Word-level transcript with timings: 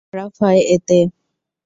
খারাপ 0.07 0.31
হয় 0.41 0.59
এতে? 0.75 0.97